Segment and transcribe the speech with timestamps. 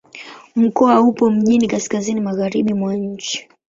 [0.55, 3.47] Mkoa upo mjini kaskazini-magharibi mwa nchi.